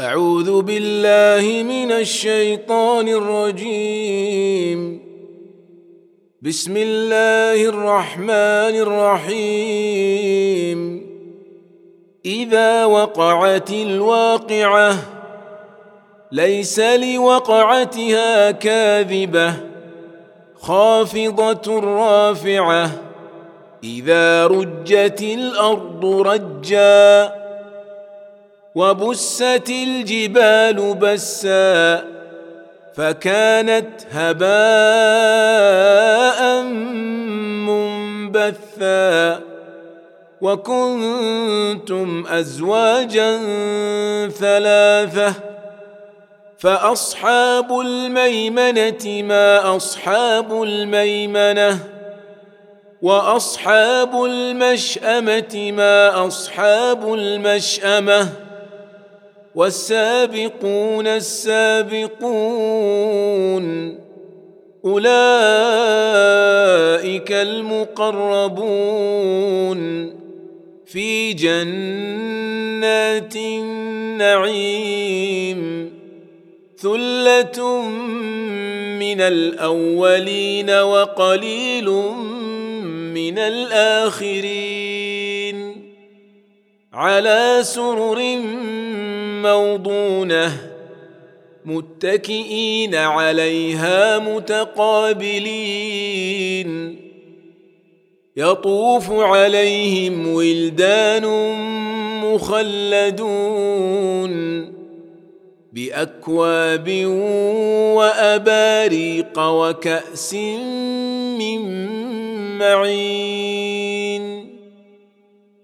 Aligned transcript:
أعوذ 0.00 0.62
بالله 0.62 1.62
من 1.62 1.92
الشيطان 1.92 3.08
الرجيم. 3.08 5.00
بسم 6.42 6.76
الله 6.76 7.64
الرحمن 7.68 8.74
الرحيم. 8.86 10.80
إذا 12.24 12.84
وقعت 12.84 13.70
الواقعة 13.70 14.96
ليس 16.32 16.80
لوقعتها 16.80 18.50
كاذبة 18.50 19.54
خافضة 20.60 21.80
رافعة 21.80 22.90
إذا 23.84 24.46
رجت 24.46 25.22
الأرض 25.22 26.04
رجاً. 26.04 27.39
وبست 28.74 29.70
الجبال 29.70 30.94
بسا 30.94 32.04
فكانت 32.94 33.88
هباء 34.10 34.50
منبثا 37.66 39.40
وكنتم 40.40 42.26
أزواجا 42.26 43.38
ثلاثة 44.28 45.34
فأصحاب 46.58 47.80
الميمنة 47.80 49.22
ما 49.22 49.76
أصحاب 49.76 50.62
الميمنة 50.62 51.78
وأصحاب 53.02 54.24
المشأمة 54.24 55.72
ما 55.76 56.26
أصحاب 56.26 57.14
المشأمة 57.14 58.49
والسابقون 59.54 61.06
السابقون 61.06 62.50
أولئك 64.84 65.10
المقربون 67.32 68.60
في 70.86 71.32
جنات 71.32 72.36
النعيم 73.36 75.20
ثلة 76.78 77.82
من 78.98 79.20
الأولين 79.20 80.70
وقليل 80.70 81.90
من 83.14 83.38
الآخرين 83.38 84.80
على 86.92 87.58
سرر 87.62 88.18
موضونة 89.42 90.52
متكئين 91.64 92.94
عليها 92.94 94.18
متقابلين. 94.18 95.50
يطوف 98.36 99.10
عليهم 99.12 100.34
ولدان 100.34 101.24
مخلدون 102.24 103.60
بأكواب 105.72 107.06
وأباريق 107.96 109.38
وكأس 109.38 110.34
من 111.38 111.88
معين. 112.58 113.79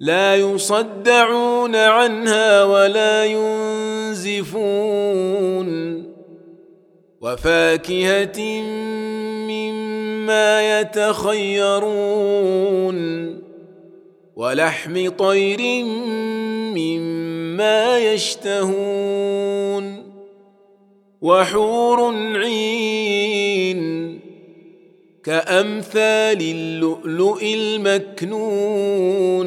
لا 0.00 0.36
يصدعون 0.36 1.76
عنها 1.76 2.64
ولا 2.64 3.24
ينزفون. 3.24 4.46
وفاكهة 7.20 8.40
مما 9.48 10.80
يتخيرون. 10.80 12.16
ولحم 14.36 15.08
طير 15.08 15.84
مما 16.74 17.98
يشتهون. 17.98 20.06
وحور 21.22 22.14
عين 22.36 24.20
كأمثال 25.24 26.40
اللؤلؤ 26.40 27.42
المكنون. 27.42 29.46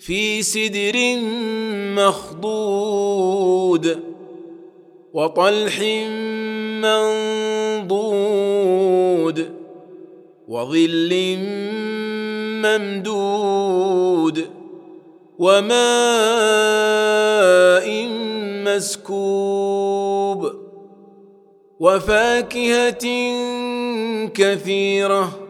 في 0.00 0.42
سدر 0.42 1.16
مخضود 1.96 4.00
وطلح 5.12 5.80
منضود 7.80 9.50
وظل 10.48 11.36
ممدود 12.64 14.46
وماء 15.38 15.76
مسكوب 18.64 20.52
وفاكهة 21.80 23.06
كثيرة 24.34 25.49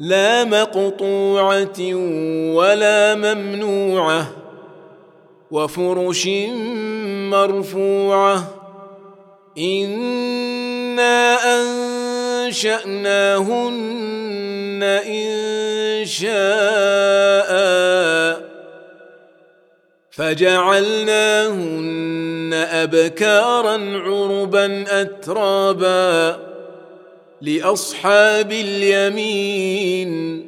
لا 0.00 0.44
مقطوعة 0.44 1.94
ولا 2.54 3.14
ممنوعة 3.14 4.26
وفرش 5.50 6.28
مرفوعة. 7.30 8.44
إنا 9.58 11.36
أنشأناهن 12.46 13.78
إن 14.82 16.06
شاء. 16.06 17.48
فجعلناهن 20.10 21.88
أبكارا 22.72 24.00
عربا 24.04 24.84
أترابا. 25.02 26.47
لأصحاب 27.42 28.52
اليمين 28.52 30.38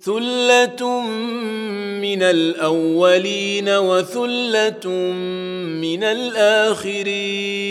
ثلة 0.00 1.00
من 2.00 2.22
الأولين 2.22 3.68
وثلة 3.68 4.88
من 5.80 6.04
الآخرين 6.04 7.64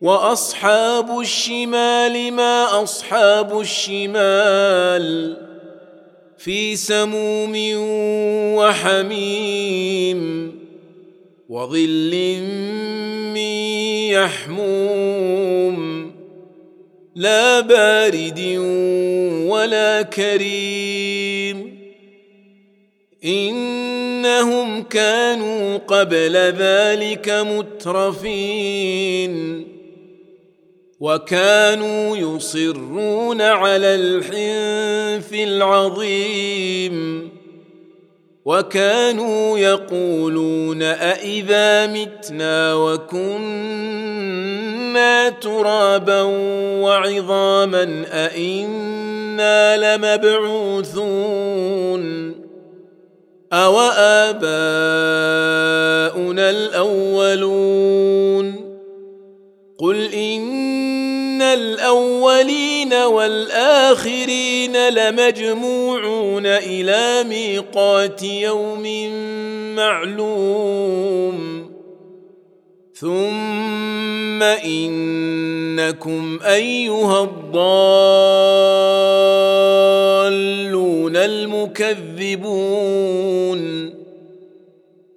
وأصحاب 0.00 1.20
الشمال 1.20 2.32
ما 2.32 2.82
أصحاب 2.82 3.60
الشمال 3.60 5.36
في 6.38 6.76
سموم 6.76 7.54
وحميم 8.56 10.20
وظل 11.48 12.40
من 13.34 13.56
يحموم 14.10 15.25
لا 17.16 17.60
بارد 17.60 18.40
ولا 19.48 20.02
كريم. 20.02 21.78
إنهم 23.24 24.82
كانوا 24.82 25.76
قبل 25.76 26.36
ذلك 26.36 27.28
مترفين. 27.28 28.46
وكانوا 31.00 32.16
يصرون 32.16 33.40
على 33.42 33.94
الحنث 33.94 35.32
العظيم. 35.32 37.28
وكانوا 38.44 39.58
يقولون 39.58 40.82
أإذا 40.82 41.86
متنا 41.86 42.74
وكنا 42.74 44.45
ترابا 45.40 46.22
وعظاما 46.82 48.04
أإنا 48.12 49.96
لمبعوثون 49.96 51.26
اواباؤنا 53.52 54.46
الاولون 56.50 57.96
قل 59.78 60.12
ان 60.14 61.42
الاولين 61.42 62.94
والاخرين 62.94 64.88
لمجموعون 64.88 66.46
إلى 66.46 67.24
ميقات 67.28 68.22
يوم 68.22 69.10
معلوم 69.76 71.66
ثم 74.36 74.42
إنكم 74.42 76.38
أيها 76.44 77.24
الضالون 77.24 77.56
المكذبون 81.16 82.36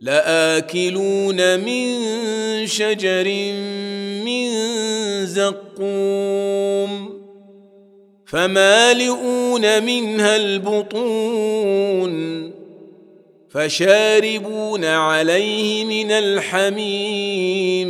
لآكلون 0.02 1.60
من 1.60 1.98
شجر 2.68 3.54
من 4.26 4.50
زقوم 5.26 7.20
فمالئون 8.26 9.84
منها 9.84 10.36
البطون 10.36 11.80
فشاربون 13.50 14.86
عليه 14.86 15.86
من 15.86 16.12
الحميم 16.12 17.90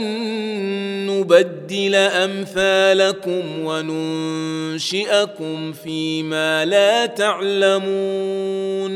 نبدل 1.06 1.94
أمثالكم 1.94 3.64
وننشئكم 3.64 5.72
فيما 5.72 6.64
لا 6.64 7.06
تعلمون. 7.06 8.92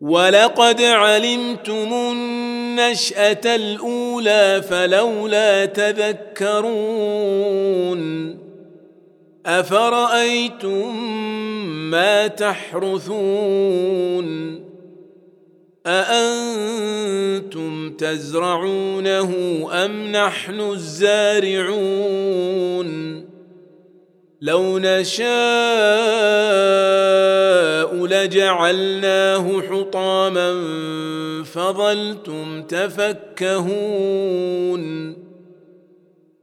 ولقد 0.00 0.82
علمتم 0.82 1.92
النشأة 1.92 3.56
الأولى 3.56 4.62
فلولا 4.68 5.64
تذكرون. 5.64 6.62
أفرأيتم 9.46 10.96
ما 11.90 12.26
تحرثون؟ 12.26 13.82
أأنتم 15.86 17.90
تزرعونه 17.90 19.30
أم 19.72 20.12
نحن 20.12 20.60
الزارعون؟ 20.60 21.72
لو 24.40 24.78
نشاء 24.78 25.26
لجعلناه 28.06 29.60
حطاما 29.60 30.64
فظلتم 31.44 32.62
تفكهون. 32.62 33.62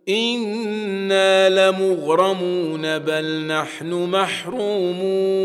أنا 0.09 1.49
لمغرمون 1.49 2.97
بل 2.97 3.47
نحن 3.47 3.93
محرومون 3.93 5.39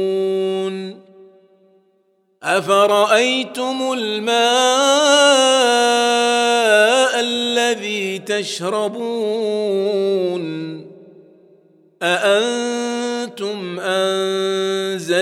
افرايتم 2.42 3.92
الماء 3.98 4.34
الذي 7.20 8.18
تشربون 8.18 9.64
اانتم 12.02 13.80
انزلتموه 13.80 15.16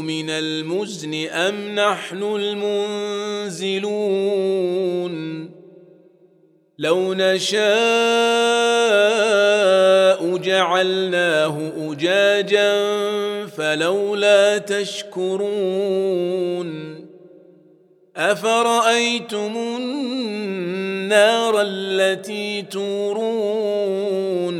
من 0.00 0.30
المزن 0.30 1.26
ام 1.28 1.74
نحن 1.74 2.22
المنزلون 2.22 3.98
لو 6.78 7.14
نشاء 7.14 7.58
جعلناه 10.36 11.72
أجاجا 11.76 12.96
فلولا 13.46 14.58
تشكرون 14.58 15.88
أفرأيتم 18.16 19.56
النار 19.56 21.60
التي 21.60 22.62
تورون 22.62 24.58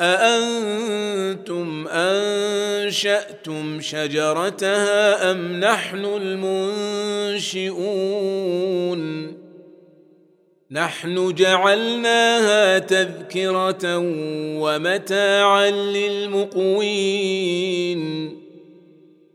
أأنتم 0.00 1.88
أنشأتم 1.88 3.80
شجرتها 3.80 5.30
أم 5.30 5.60
نحن 5.60 6.04
المنشئون 6.04 7.78
نحن 10.72 11.34
جعلناها 11.34 12.78
تذكرة 12.78 13.98
ومتاعا 14.58 15.70
للمقوين. 15.70 17.08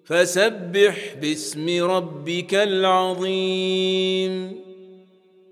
فسبح 0.06 1.15
باسم 1.21 1.83
ربك 1.83 2.53
العظيم. 2.53 4.56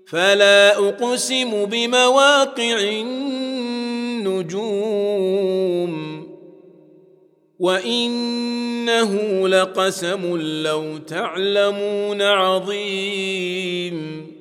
فلا 0.08 0.88
أقسم 0.88 1.64
بمواقع 1.64 2.80
النجوم. 2.80 4.62
وإنه 7.58 9.48
لقسم 9.48 10.36
لو 10.62 10.98
تعلمون 10.98 12.22
عظيم. 12.22 14.31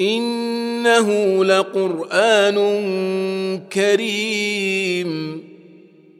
إنه 0.00 1.44
لقرآن 1.44 2.56
كريم 3.72 5.42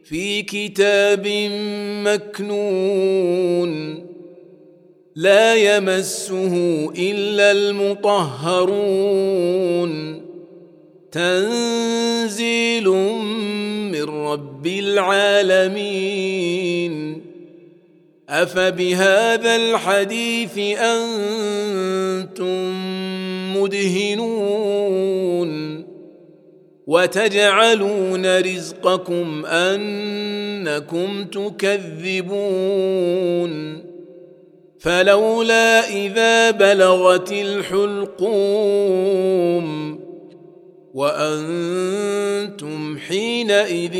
في 0.05 0.41
كتاب 0.41 1.27
مكنون. 2.05 3.71
لا 5.15 5.55
يمسه 5.55 6.85
إلا 6.97 7.51
المطهرون. 7.51 8.71
تنزيل 11.11 12.87
من 13.91 14.03
رب 14.03 14.67
العالمين. 14.67 16.01
أفبهذا 18.29 19.55
الحديث 19.55 20.57
أنتم 20.57 22.41
مدهنون 23.63 25.51
وتجعلون 26.87 28.39
رزقكم 28.39 29.45
أنكم 29.45 31.25
تكذبون 31.25 32.31
فلولا 34.79 35.89
إذا 35.89 36.51
بلغت 36.51 37.31
الحلقوم 37.31 38.71
وأنتم 40.93 42.97
حينئذ 42.97 43.97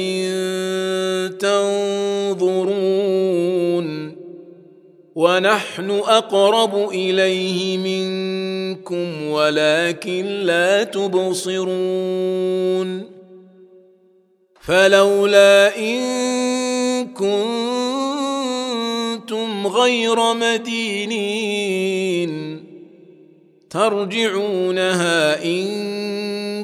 تنظرون 1.40 2.72
ونحن 5.22 5.90
أقرب 5.90 6.90
إليه 6.90 7.78
منكم 7.78 9.24
ولكن 9.24 10.26
لا 10.26 10.84
تبصرون. 10.84 12.32
فلولا 14.62 15.78
إن 15.78 16.02
كنتم 17.08 17.38
غير 19.68 20.34
مدينين 20.34 22.32
ترجعونها 23.70 25.44
إن 25.46 25.68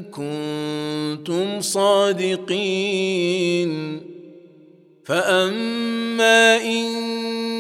كنتم 0.02 1.62
صادقين. 1.62 2.98
فأما 5.06 6.58
إن 6.58 7.27